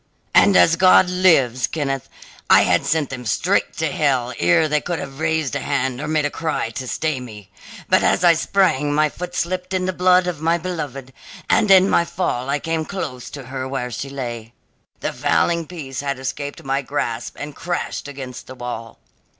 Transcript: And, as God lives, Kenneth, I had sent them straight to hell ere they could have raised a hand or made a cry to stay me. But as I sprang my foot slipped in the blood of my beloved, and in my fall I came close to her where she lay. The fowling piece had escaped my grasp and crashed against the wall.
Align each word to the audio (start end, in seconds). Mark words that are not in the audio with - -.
And, 0.33 0.57
as 0.57 0.77
God 0.77 1.11
lives, 1.11 1.67
Kenneth, 1.67 2.09
I 2.49 2.63
had 2.63 2.87
sent 2.87 3.11
them 3.11 3.23
straight 3.23 3.77
to 3.77 3.91
hell 3.91 4.33
ere 4.39 4.67
they 4.67 4.81
could 4.81 4.97
have 4.97 5.19
raised 5.19 5.55
a 5.55 5.59
hand 5.59 6.01
or 6.01 6.07
made 6.07 6.25
a 6.25 6.31
cry 6.31 6.71
to 6.71 6.87
stay 6.87 7.19
me. 7.19 7.51
But 7.87 8.01
as 8.01 8.23
I 8.23 8.33
sprang 8.33 8.95
my 8.95 9.09
foot 9.09 9.35
slipped 9.35 9.75
in 9.75 9.85
the 9.85 9.93
blood 9.93 10.25
of 10.25 10.41
my 10.41 10.57
beloved, 10.57 11.13
and 11.47 11.69
in 11.69 11.87
my 11.87 12.03
fall 12.03 12.49
I 12.49 12.57
came 12.57 12.83
close 12.83 13.29
to 13.29 13.43
her 13.43 13.67
where 13.67 13.91
she 13.91 14.09
lay. 14.09 14.53
The 15.01 15.13
fowling 15.13 15.67
piece 15.67 15.99
had 15.99 16.17
escaped 16.17 16.63
my 16.63 16.81
grasp 16.81 17.37
and 17.39 17.55
crashed 17.55 18.07
against 18.07 18.47
the 18.47 18.55
wall. 18.55 18.97